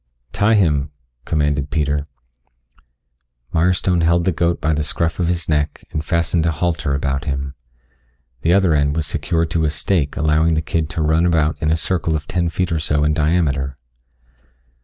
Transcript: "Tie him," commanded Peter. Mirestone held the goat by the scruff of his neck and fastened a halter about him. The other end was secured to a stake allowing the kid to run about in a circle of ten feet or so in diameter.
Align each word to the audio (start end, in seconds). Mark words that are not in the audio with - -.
"Tie 0.31 0.55
him," 0.55 0.89
commanded 1.25 1.69
Peter. 1.69 2.07
Mirestone 3.53 4.01
held 4.01 4.23
the 4.23 4.31
goat 4.31 4.59
by 4.59 4.73
the 4.73 4.81
scruff 4.81 5.19
of 5.19 5.27
his 5.27 5.47
neck 5.47 5.85
and 5.91 6.03
fastened 6.03 6.43
a 6.47 6.51
halter 6.53 6.95
about 6.95 7.25
him. 7.25 7.53
The 8.41 8.51
other 8.51 8.73
end 8.73 8.95
was 8.95 9.05
secured 9.05 9.51
to 9.51 9.63
a 9.65 9.69
stake 9.69 10.17
allowing 10.17 10.55
the 10.55 10.61
kid 10.63 10.89
to 10.89 11.03
run 11.03 11.27
about 11.27 11.55
in 11.61 11.69
a 11.69 11.75
circle 11.75 12.15
of 12.15 12.25
ten 12.27 12.49
feet 12.49 12.71
or 12.71 12.79
so 12.79 13.03
in 13.03 13.13
diameter. 13.13 13.75